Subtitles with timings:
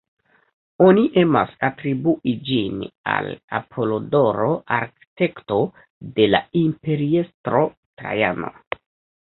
[0.85, 2.79] Oni emas atribui ĝin
[3.17, 5.61] al Apolodoro, arkitekto
[6.19, 8.55] de la imperiestro Trajano.